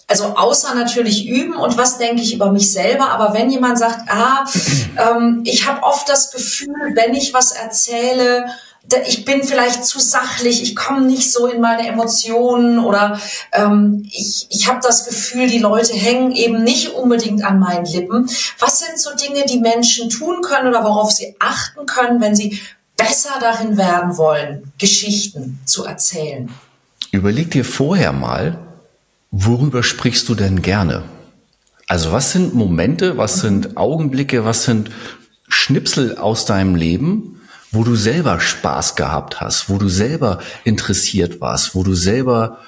[0.08, 4.10] also außer natürlich üben und was denke ich über mich selber, aber wenn jemand sagt,
[4.10, 4.46] ah,
[4.98, 8.46] ähm, ich habe oft das Gefühl, wenn ich was erzähle,
[9.08, 13.20] ich bin vielleicht zu sachlich, ich komme nicht so in meine Emotionen oder
[13.52, 18.28] ähm, ich, ich habe das Gefühl, die Leute hängen eben nicht unbedingt an meinen Lippen.
[18.58, 22.60] Was sind so Dinge, die Menschen tun können oder worauf sie achten können, wenn sie
[23.00, 26.50] besser darin werden wollen, Geschichten zu erzählen.
[27.12, 28.60] Überleg dir vorher mal,
[29.32, 31.04] worüber sprichst du denn gerne?
[31.88, 34.92] Also was sind Momente, was sind Augenblicke, was sind
[35.48, 41.74] Schnipsel aus deinem Leben, wo du selber Spaß gehabt hast, wo du selber interessiert warst,
[41.74, 42.60] wo du selber,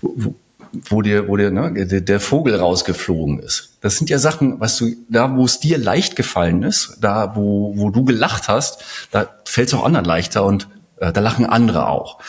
[0.00, 0.34] wo,
[0.72, 3.76] wo dir, wo dir ne, der, Vogel rausgeflogen ist.
[3.80, 7.72] Das sind ja Sachen, was du, da wo es dir leicht gefallen ist, da wo,
[7.76, 11.88] wo du gelacht hast, da fällt es auch anderen leichter und äh, da lachen andere
[11.88, 12.20] auch.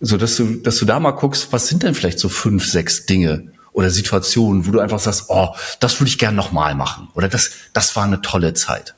[0.00, 3.06] So dass du, dass du da mal guckst, was sind denn vielleicht so fünf, sechs
[3.06, 5.48] Dinge oder Situationen, wo du einfach sagst, oh,
[5.80, 8.94] das würde ich gern nochmal machen oder das, das war eine tolle Zeit.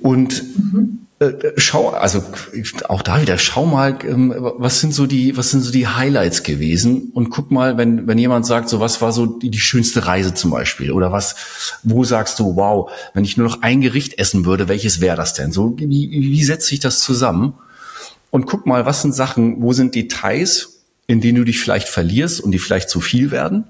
[0.00, 1.06] Und mhm.
[1.20, 2.24] Äh, schau, also
[2.88, 6.42] auch da wieder, schau mal, ähm, was sind so die, was sind so die Highlights
[6.42, 10.06] gewesen und guck mal, wenn, wenn jemand sagt, so was war so die, die schönste
[10.06, 11.36] Reise zum Beispiel oder was,
[11.82, 15.34] wo sagst du, wow, wenn ich nur noch ein Gericht essen würde, welches wäre das
[15.34, 15.52] denn?
[15.52, 17.52] So, wie, wie setzt sich das zusammen?
[18.30, 22.40] Und guck mal, was sind Sachen, wo sind Details, in denen du dich vielleicht verlierst
[22.40, 23.64] und die vielleicht zu viel werden?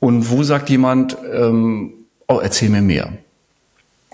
[0.00, 1.92] Und wo sagt jemand, ähm,
[2.26, 3.12] oh, erzähl mir mehr?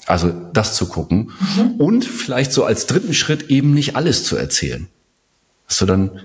[0.08, 1.32] Also das zu gucken.
[1.56, 1.70] Mhm.
[1.78, 4.88] Und vielleicht so als dritten Schritt eben nicht alles zu erzählen.
[5.68, 6.20] Dass du dann,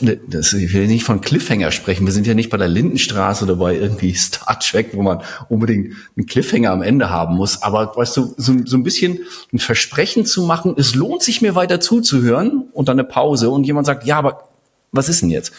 [0.00, 2.04] ne, das, ich will nicht von Cliffhanger sprechen.
[2.04, 5.94] Wir sind ja nicht bei der Lindenstraße oder bei irgendwie Star Trek, wo man unbedingt
[6.14, 7.62] einen Cliffhanger am Ende haben muss.
[7.62, 11.54] Aber weißt du, so, so ein bisschen ein Versprechen zu machen, es lohnt sich mir
[11.54, 14.48] weiter zuzuhören und dann eine Pause und jemand sagt, ja, aber
[14.92, 15.52] was ist denn jetzt?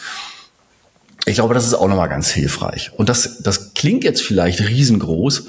[1.26, 2.92] Ich glaube, das ist auch nochmal ganz hilfreich.
[2.96, 5.46] Und das, das klingt jetzt vielleicht riesengroß,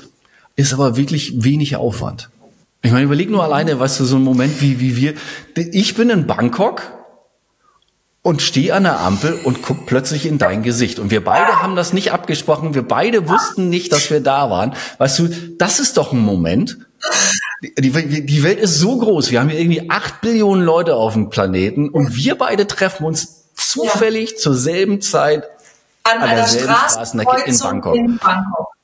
[0.55, 2.29] ist aber wirklich wenig Aufwand.
[2.81, 5.15] Ich meine, überleg nur alleine, weißt du, so ein Moment wie, wie wir.
[5.55, 6.83] Ich bin in Bangkok
[8.21, 10.99] und stehe an der Ampel und guck plötzlich in dein Gesicht.
[10.99, 12.73] Und wir beide haben das nicht abgesprochen.
[12.73, 14.75] Wir beide wussten nicht, dass wir da waren.
[14.97, 16.77] Weißt du, das ist doch ein Moment.
[17.77, 19.31] Die, die Welt ist so groß.
[19.31, 23.45] Wir haben hier irgendwie acht Billionen Leute auf dem Planeten und wir beide treffen uns
[23.55, 24.37] zufällig ja.
[24.37, 25.43] zur selben Zeit
[26.03, 27.95] an, an einer Straße in Bangkok.
[27.95, 28.74] in Bangkok.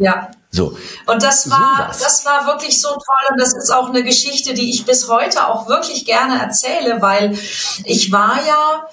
[0.00, 0.30] Ja.
[0.50, 0.76] So.
[1.06, 3.30] Und das war, so das war wirklich so toll.
[3.30, 7.38] Und das ist auch eine Geschichte, die ich bis heute auch wirklich gerne erzähle, weil
[7.84, 8.88] ich war ja,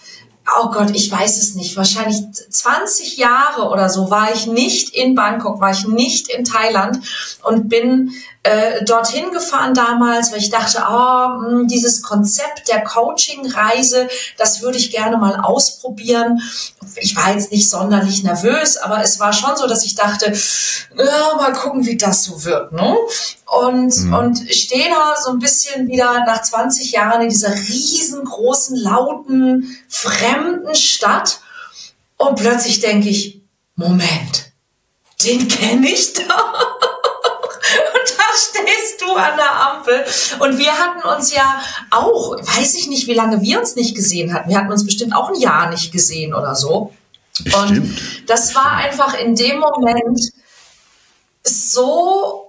[0.59, 5.15] oh Gott, ich weiß es nicht, wahrscheinlich 20 Jahre oder so war ich nicht in
[5.15, 6.99] Bangkok, war ich nicht in Thailand
[7.41, 8.11] und bin
[8.47, 14.07] äh, dorthin gefahren damals, weil ich dachte, oh, dieses Konzept der Coaching-Reise,
[14.37, 16.41] das würde ich gerne mal ausprobieren.
[16.95, 20.33] Ich war jetzt nicht sonderlich nervös, aber es war schon so, dass ich dachte,
[20.97, 22.71] ja, mal gucken, wie das so wird.
[22.71, 22.95] Ne?
[23.45, 24.13] Und, mhm.
[24.13, 30.73] und stehe da so ein bisschen wieder nach 20 Jahren in dieser riesengroßen, lauten, fremden
[30.73, 31.41] Stadt
[32.15, 33.41] und plötzlich denke ich,
[33.75, 34.51] Moment,
[35.23, 36.21] den kenne ich du
[39.17, 40.05] an der Ampel.
[40.39, 44.33] Und wir hatten uns ja auch, weiß ich nicht, wie lange wir uns nicht gesehen
[44.33, 44.49] hatten.
[44.49, 46.93] Wir hatten uns bestimmt auch ein Jahr nicht gesehen oder so.
[47.43, 47.79] Bestimmt.
[47.79, 50.31] Und das war einfach in dem Moment
[51.43, 52.43] so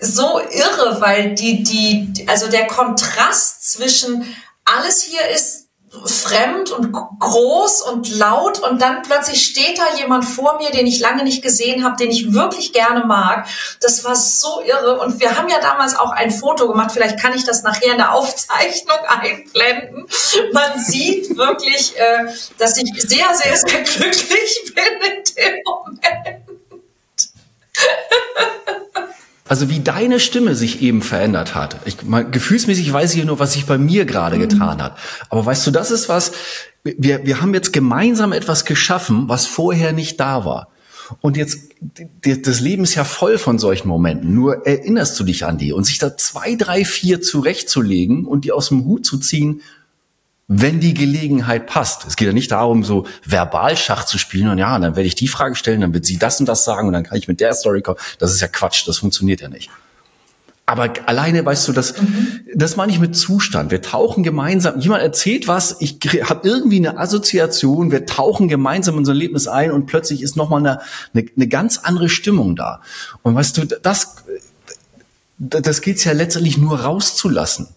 [0.00, 4.24] so irre, weil die, die, also der Kontrast zwischen
[4.64, 5.63] alles hier ist
[6.04, 11.00] fremd und groß und laut und dann plötzlich steht da jemand vor mir, den ich
[11.00, 13.46] lange nicht gesehen habe, den ich wirklich gerne mag.
[13.80, 17.34] Das war so irre und wir haben ja damals auch ein Foto gemacht, vielleicht kann
[17.34, 20.06] ich das nachher in der Aufzeichnung einblenden.
[20.52, 22.26] Man sieht wirklich, äh,
[22.58, 26.44] dass ich sehr, sehr, sehr glücklich bin in dem Moment.
[29.46, 31.76] Also wie deine Stimme sich eben verändert hat.
[31.84, 34.48] Ich, mal, gefühlsmäßig weiß ich ja nur, was sich bei mir gerade mhm.
[34.48, 34.96] getan hat.
[35.28, 36.32] Aber weißt du, das ist was,
[36.82, 40.68] wir, wir haben jetzt gemeinsam etwas geschaffen, was vorher nicht da war.
[41.20, 41.72] Und jetzt,
[42.22, 44.34] das Leben ist ja voll von solchen Momenten.
[44.34, 48.52] Nur erinnerst du dich an die und sich da zwei, drei, vier zurechtzulegen und die
[48.52, 49.60] aus dem Hut zu ziehen,
[50.46, 52.06] wenn die Gelegenheit passt.
[52.06, 55.28] Es geht ja nicht darum, so Verbalschach zu spielen und ja, dann werde ich die
[55.28, 57.54] Frage stellen, dann wird sie das und das sagen und dann kann ich mit der
[57.54, 57.98] Story kommen.
[58.18, 59.70] Das ist ja Quatsch, das funktioniert ja nicht.
[60.66, 62.40] Aber alleine, weißt du, das, mhm.
[62.54, 63.70] das meine ich mit Zustand.
[63.70, 69.04] Wir tauchen gemeinsam, jemand erzählt was, ich habe irgendwie eine Assoziation, wir tauchen gemeinsam in
[69.04, 70.80] so ein Erlebnis ein und plötzlich ist nochmal eine,
[71.12, 72.80] eine, eine ganz andere Stimmung da.
[73.22, 74.16] Und weißt du, das,
[75.38, 77.68] das geht's ja letztendlich nur rauszulassen.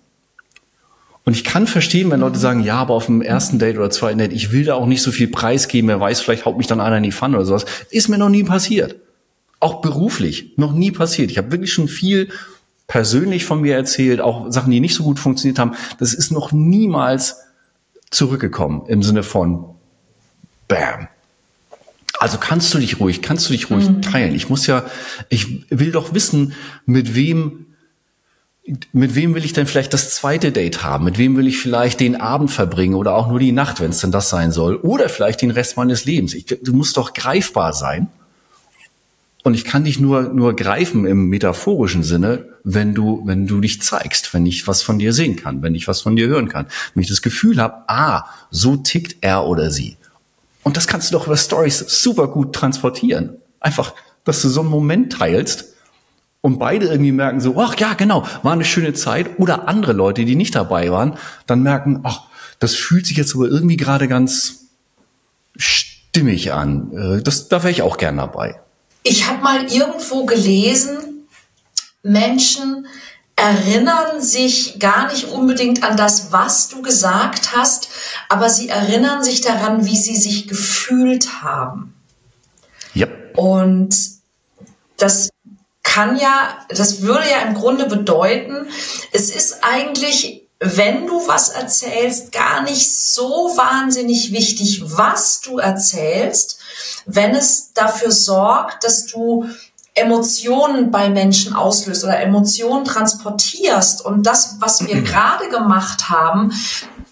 [1.28, 4.18] Und ich kann verstehen, wenn Leute sagen, ja, aber auf dem ersten Date oder zweiten
[4.18, 6.80] Date, ich will da auch nicht so viel preisgeben, wer weiß, vielleicht haut mich dann
[6.80, 7.66] einer in die Pfanne oder sowas.
[7.90, 8.96] Ist mir noch nie passiert.
[9.60, 11.30] Auch beruflich, noch nie passiert.
[11.30, 12.30] Ich habe wirklich schon viel
[12.88, 15.74] persönlich von mir erzählt, auch Sachen, die nicht so gut funktioniert haben.
[16.00, 17.42] Das ist noch niemals
[18.10, 19.66] zurückgekommen im Sinne von
[20.70, 21.10] Bam.
[22.20, 24.02] Also kannst du dich ruhig, kannst du dich ruhig mhm.
[24.02, 24.34] teilen.
[24.34, 24.86] Ich muss ja,
[25.28, 26.54] ich will doch wissen,
[26.86, 27.66] mit wem
[28.92, 31.06] mit wem will ich denn vielleicht das zweite Date haben?
[31.06, 34.00] Mit wem will ich vielleicht den Abend verbringen oder auch nur die Nacht, wenn es
[34.00, 34.76] denn das sein soll?
[34.76, 36.34] Oder vielleicht den Rest meines Lebens.
[36.34, 38.10] Ich, du musst doch greifbar sein.
[39.44, 43.82] Und ich kann dich nur, nur greifen im metaphorischen Sinne, wenn du, wenn du dich
[43.82, 46.68] zeigst, wenn ich was von dir sehen kann, wenn ich was von dir hören kann.
[46.94, 49.96] Wenn ich das Gefühl habe, ah, so tickt er oder sie.
[50.64, 53.38] Und das kannst du doch über Stories super gut transportieren.
[53.62, 53.94] Einfach,
[54.26, 55.77] dass du so einen Moment teilst,
[56.41, 59.39] und beide irgendwie merken so, ach ja, genau, war eine schöne Zeit.
[59.39, 62.21] Oder andere Leute, die nicht dabei waren, dann merken, ach,
[62.60, 64.67] das fühlt sich jetzt aber irgendwie gerade ganz
[65.56, 66.91] stimmig an.
[66.93, 68.60] Äh, das, da wäre ich auch gern dabei.
[69.04, 71.28] Ich habe mal irgendwo gelesen,
[72.04, 72.88] Menschen
[73.36, 77.89] erinnern sich gar nicht unbedingt an das, was du gesagt hast,
[78.30, 81.93] aber sie erinnern sich daran, wie sie sich gefühlt haben.
[82.95, 83.08] Ja.
[83.36, 83.95] Und
[84.97, 85.30] das
[85.98, 88.68] kann ja, das würde ja im Grunde bedeuten,
[89.12, 96.58] es ist eigentlich wenn du was erzählst, gar nicht so wahnsinnig wichtig, was du erzählst,
[97.06, 99.48] wenn es dafür sorgt, dass du
[99.94, 104.04] Emotionen bei Menschen auslöst oder Emotionen transportierst.
[104.04, 106.52] Und das, was wir gerade gemacht haben,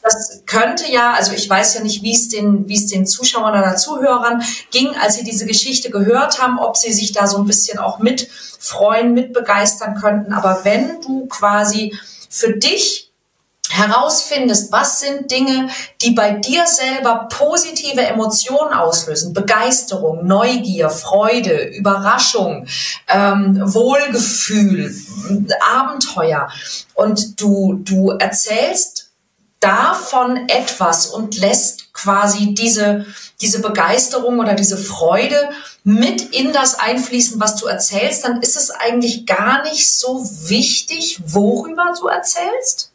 [0.05, 3.59] das könnte ja, also ich weiß ja nicht, wie es den, wie es den Zuschauern
[3.59, 7.45] oder Zuhörern ging, als sie diese Geschichte gehört haben, ob sie sich da so ein
[7.45, 10.31] bisschen auch mit freuen, mit begeistern könnten.
[10.31, 11.97] Aber wenn du quasi
[12.29, 13.11] für dich
[13.67, 15.69] herausfindest, was sind Dinge,
[16.03, 22.67] die bei dir selber positive Emotionen auslösen, Begeisterung, Neugier, Freude, Überraschung,
[23.07, 24.95] ähm, Wohlgefühl,
[25.73, 26.47] Abenteuer
[26.93, 29.04] und du, du erzählst
[29.65, 33.05] davon etwas und lässt quasi diese,
[33.41, 35.49] diese Begeisterung oder diese Freude
[35.83, 41.19] mit in das einfließen, was du erzählst, dann ist es eigentlich gar nicht so wichtig,
[41.25, 42.91] worüber du erzählst?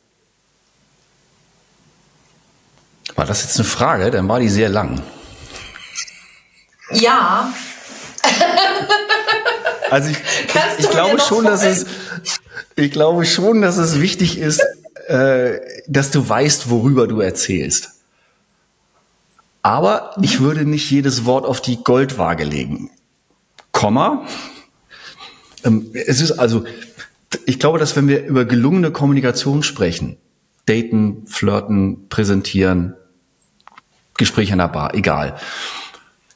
[3.16, 4.11] War das jetzt eine Frage?
[4.12, 5.02] Dann war die sehr lang.
[6.92, 7.52] Ja.
[9.90, 11.85] Also ich, ich, ich glaube schon, dass es,
[12.76, 14.62] ich glaube schon, dass es wichtig ist,
[15.11, 17.96] äh, dass du weißt, worüber du erzählst.
[19.62, 22.90] Aber ich würde nicht jedes Wort auf die Goldwaage legen.
[23.73, 24.25] Komma.
[25.64, 26.64] Ähm, es ist also,
[27.44, 30.16] ich glaube, dass wenn wir über gelungene Kommunikation sprechen,
[30.66, 32.94] daten, flirten, präsentieren,
[34.16, 35.37] Gespräch an der Bar, egal,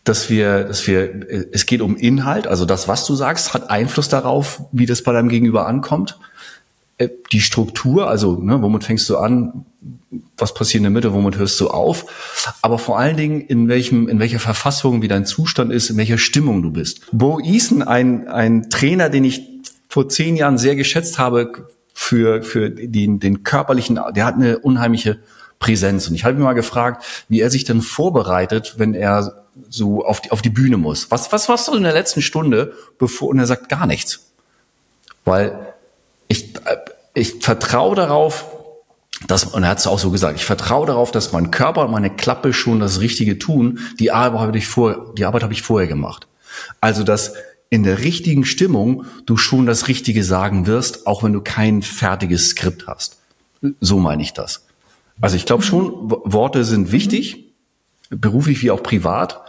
[0.02, 4.08] dass wir, dass wir, es geht um Inhalt, also das, was du sagst, hat Einfluss
[4.08, 6.18] darauf, wie das bei deinem Gegenüber ankommt.
[6.98, 9.66] Äh, die Struktur, also ne, womit fängst du an,
[10.36, 14.08] was passiert in der Mitte, womit hörst du auf, aber vor allen Dingen in welchem,
[14.08, 17.00] in welcher Verfassung, wie dein Zustand ist, in welcher Stimmung du bist.
[17.10, 19.42] Bo Eason, ein, ein Trainer, den ich
[19.88, 25.18] vor zehn Jahren sehr geschätzt habe für, für den, den körperlichen, der hat eine unheimliche
[25.58, 26.08] Präsenz.
[26.08, 30.20] Und ich habe mir mal gefragt, wie er sich denn vorbereitet, wenn er so auf
[30.20, 31.10] die, auf die Bühne muss.
[31.10, 34.32] Was, was warst du in der letzten Stunde, bevor, und er sagt gar nichts.
[35.24, 35.73] Weil
[36.28, 36.76] ich, äh,
[37.14, 38.46] ich vertraue darauf,
[39.26, 41.90] dass, und er hat es auch so gesagt, ich vertraue darauf, dass mein Körper und
[41.90, 43.78] meine Klappe schon das Richtige tun.
[43.98, 46.26] Die Arbeit habe ich, vor, die Arbeit habe ich vorher gemacht.
[46.80, 47.34] Also, dass
[47.70, 52.50] in der richtigen Stimmung du schon das Richtige sagen wirst, auch wenn du kein fertiges
[52.50, 53.18] Skript hast.
[53.80, 54.66] So meine ich das.
[55.20, 57.52] Also ich glaube schon, Worte sind wichtig,
[58.10, 59.40] beruflich wie auch privat,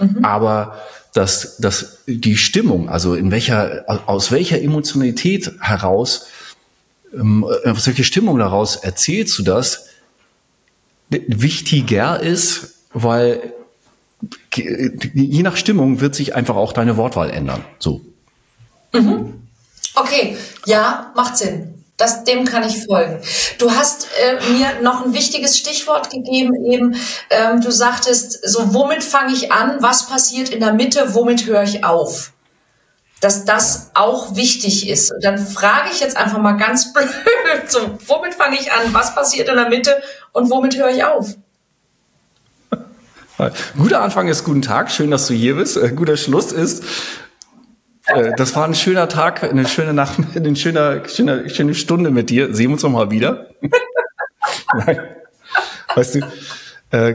[0.00, 0.24] mhm.
[0.24, 0.76] aber
[1.14, 6.26] dass, dass die Stimmung, also in welcher, aus welcher Emotionalität heraus,
[7.12, 9.86] ähm, aus welcher Stimmung daraus erzählst du das,
[11.10, 13.54] wichtiger ist, weil
[14.54, 17.64] je nach Stimmung wird sich einfach auch deine Wortwahl ändern.
[17.78, 18.00] So.
[18.92, 19.34] Mhm.
[19.94, 21.77] Okay, ja, macht Sinn.
[21.98, 23.20] Das, dem kann ich folgen.
[23.58, 26.94] Du hast äh, mir noch ein wichtiges Stichwort gegeben, eben,
[27.28, 31.64] ähm, du sagtest, so, womit fange ich an, was passiert in der Mitte, womit höre
[31.64, 32.32] ich auf?
[33.20, 35.12] Dass das auch wichtig ist.
[35.20, 37.08] Dann frage ich jetzt einfach mal ganz blöd,
[37.66, 40.00] so, womit fange ich an, was passiert in der Mitte
[40.32, 41.34] und womit höre ich auf?
[43.76, 45.76] Guter Anfang ist guten Tag, schön, dass du hier bist.
[45.76, 46.84] Äh, guter Schluss ist,
[48.08, 52.30] äh, das war ein schöner Tag, eine schöne Nacht, eine schöne, schöne, schöne Stunde mit
[52.30, 52.54] dir.
[52.54, 53.48] Sehen wir uns noch mal wieder.
[55.94, 56.20] Weißt du,
[56.90, 57.14] äh,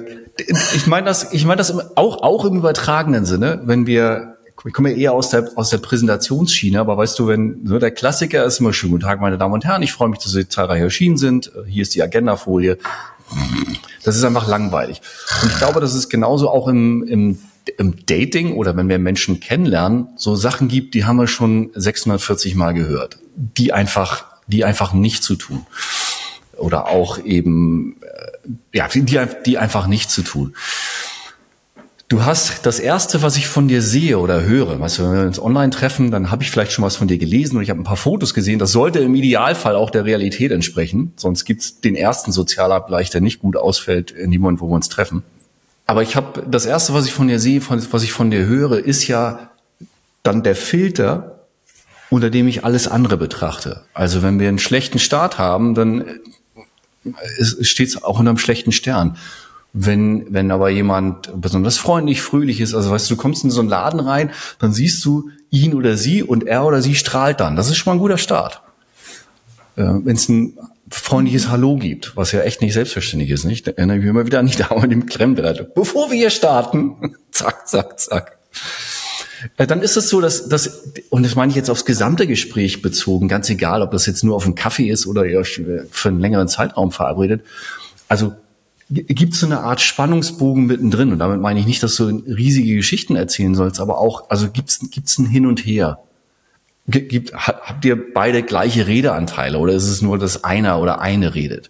[0.75, 4.91] ich meine das, ich meine das auch, auch im übertragenen Sinne, wenn wir, ich komme
[4.91, 8.60] ja eher aus der, aus der Präsentationsschiene, aber weißt du, wenn so der Klassiker ist
[8.60, 11.17] immer schön, guten Tag, meine Damen und Herren, ich freue mich, dass Sie zahlreich erschienen
[11.17, 11.51] sind.
[11.67, 12.77] Hier ist die Agendafolie.
[14.03, 15.01] Das ist einfach langweilig.
[15.41, 17.39] Und ich glaube, das ist genauso auch im, im,
[17.78, 22.56] im Dating oder wenn wir Menschen kennenlernen, so Sachen gibt, die haben wir schon 640
[22.56, 25.65] Mal gehört, die einfach, die einfach nicht zu tun.
[26.58, 30.54] Oder auch eben, äh, ja, die, die einfach nicht zu tun.
[32.13, 35.26] Du hast das erste, was ich von dir sehe oder höre, weißt du, wenn wir
[35.26, 37.82] uns online treffen, dann habe ich vielleicht schon was von dir gelesen und ich habe
[37.82, 38.60] ein paar Fotos gesehen.
[38.60, 41.13] Das sollte im Idealfall auch der Realität entsprechen.
[41.15, 44.89] Sonst gibt's den ersten Sozialabgleich, der nicht gut ausfällt in dem Moment, wo wir uns
[44.89, 45.23] treffen.
[45.85, 48.45] Aber ich habe das erste, was ich von dir sehe, von, was ich von dir
[48.45, 49.51] höre, ist ja
[50.23, 51.45] dann der Filter,
[52.09, 53.81] unter dem ich alles andere betrachte.
[53.93, 56.05] Also wenn wir einen schlechten Start haben, dann
[57.61, 59.17] steht es auch unter einem schlechten Stern.
[59.73, 63.59] Wenn, wenn aber jemand besonders freundlich, fröhlich ist, also weißt du, du kommst in so
[63.59, 67.55] einen Laden rein, dann siehst du ihn oder sie und er oder sie strahlt dann.
[67.55, 68.61] Das ist schon mal ein guter Start.
[69.75, 70.57] Äh, wenn es ein
[70.89, 73.45] freundliches Hallo gibt, was ja echt nicht selbstverständlich ist.
[73.45, 73.67] Nicht?
[73.67, 75.73] Da erinnere ich mich immer wieder an die Dame mit dem Klemmbrett.
[75.73, 78.38] Bevor wir hier starten, zack, zack, zack.
[79.57, 82.81] Äh, dann ist es so, dass das, und das meine ich jetzt aufs gesamte Gespräch
[82.81, 86.09] bezogen, ganz egal, ob das jetzt nur auf einen Kaffee ist oder ihr euch für
[86.09, 87.41] einen längeren Zeitraum verabredet.
[88.07, 88.33] Also
[88.89, 91.12] gibt es so eine Art Spannungsbogen mittendrin.
[91.12, 94.69] Und damit meine ich nicht, dass du riesige Geschichten erzählen sollst, aber auch, also gibt
[94.69, 95.99] es ein Hin und Her.
[96.85, 101.69] Gibt, habt ihr beide gleiche Redeanteile oder ist es nur, dass einer oder eine redet?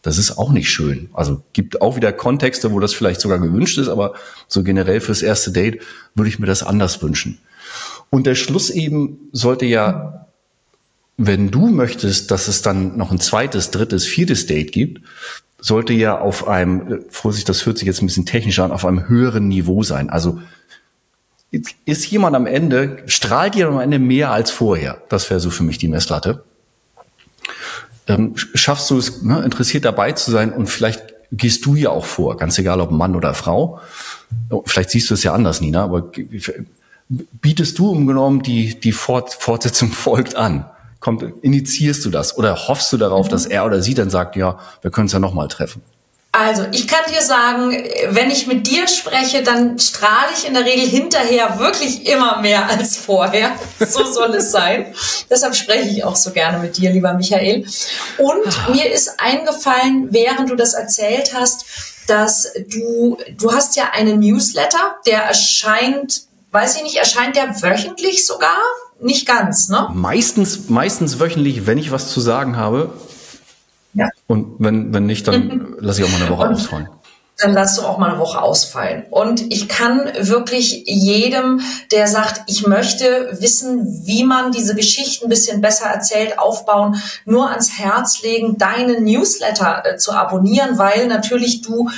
[0.00, 1.10] Das ist auch nicht schön.
[1.12, 4.14] Also gibt auch wieder Kontexte, wo das vielleicht sogar gewünscht ist, aber
[4.48, 5.82] so generell fürs erste Date
[6.14, 7.38] würde ich mir das anders wünschen.
[8.08, 10.26] Und der Schluss eben sollte ja,
[11.16, 15.02] wenn du möchtest, dass es dann noch ein zweites, drittes, viertes Date gibt,
[15.58, 19.08] sollte ja auf einem, Vorsicht, das hört sich jetzt ein bisschen technisch an, auf einem
[19.08, 20.08] höheren Niveau sein.
[20.08, 20.38] Also
[21.50, 25.02] ist jemand am Ende, strahlt jemand am Ende mehr als vorher?
[25.08, 26.44] Das wäre so für mich die Messlatte.
[28.08, 32.04] Ähm, schaffst du es, ne, interessiert dabei zu sein und vielleicht gehst du ja auch
[32.04, 33.80] vor, ganz egal ob Mann oder Frau.
[34.50, 36.10] Oh, vielleicht siehst du es ja anders, Nina, aber
[37.08, 40.66] bietest du umgenommen die, die Fort, Fortsetzung folgt an?
[41.06, 43.30] kommt, initiierst du das oder hoffst du darauf, mhm.
[43.30, 45.82] dass er oder sie dann sagt, ja, wir können es ja nochmal treffen?
[46.32, 47.70] Also, ich kann dir sagen,
[48.10, 52.68] wenn ich mit dir spreche, dann strahle ich in der Regel hinterher wirklich immer mehr
[52.68, 53.52] als vorher.
[53.78, 54.94] So soll es sein.
[55.30, 57.64] Deshalb spreche ich auch so gerne mit dir, lieber Michael.
[58.18, 58.70] Und ah.
[58.70, 61.64] mir ist eingefallen, während du das erzählt hast,
[62.06, 68.26] dass du, du hast ja einen Newsletter, der erscheint, weiß ich nicht, erscheint der wöchentlich
[68.26, 68.58] sogar?
[69.00, 69.88] nicht ganz, ne?
[69.92, 72.92] Meistens, meistens wöchentlich, wenn ich was zu sagen habe.
[74.26, 75.76] Und wenn, wenn nicht, dann mhm.
[75.80, 76.88] lasse ich auch mal eine Woche ausfallen.
[77.38, 79.04] Dann lass du auch mal eine Woche ausfallen.
[79.10, 81.60] Und ich kann wirklich jedem,
[81.92, 87.50] der sagt, ich möchte wissen, wie man diese Geschichten ein bisschen besser erzählt, aufbauen, nur
[87.50, 91.90] ans Herz legen, deinen Newsletter äh, zu abonnieren, weil natürlich du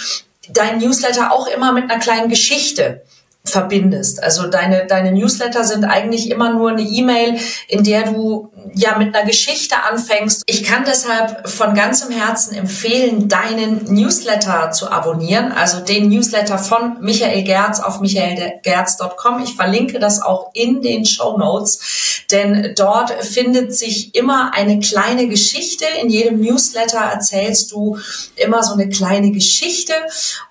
[0.48, 3.02] dein Newsletter auch immer mit einer kleinen Geschichte
[3.50, 4.22] verbindest.
[4.22, 7.38] Also deine, deine Newsletter sind eigentlich immer nur eine E-Mail,
[7.68, 10.42] in der du ja mit einer Geschichte anfängst.
[10.46, 16.98] Ich kann deshalb von ganzem Herzen empfehlen, deinen Newsletter zu abonnieren, also den Newsletter von
[17.00, 19.42] Michael Gerz auf michaelgerz.com.
[19.42, 25.28] Ich verlinke das auch in den Show Notes, denn dort findet sich immer eine kleine
[25.28, 25.84] Geschichte.
[26.00, 27.98] In jedem Newsletter erzählst du
[28.36, 29.92] immer so eine kleine Geschichte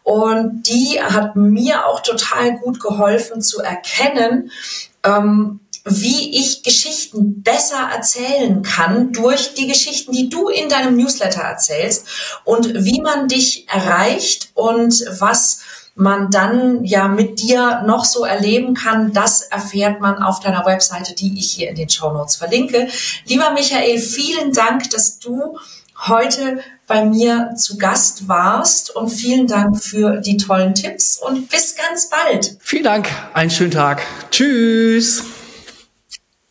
[0.03, 4.51] und die hat mir auch total gut geholfen zu erkennen,
[5.03, 5.59] ähm,
[5.89, 12.07] wie ich Geschichten besser erzählen kann durch die Geschichten, die du in deinem Newsletter erzählst
[12.43, 15.61] und wie man dich erreicht und was
[15.95, 21.15] man dann ja mit dir noch so erleben kann, das erfährt man auf deiner Webseite,
[21.15, 22.87] die ich hier in den Show Notes verlinke.
[23.25, 25.57] Lieber Michael, vielen Dank, dass du
[26.05, 31.75] heute bei mir zu Gast warst und vielen Dank für die tollen Tipps und bis
[31.75, 32.57] ganz bald.
[32.61, 34.03] Vielen Dank, einen schönen Tag.
[34.31, 35.23] Tschüss.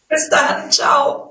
[0.09, 1.26] Bis dann, ciao.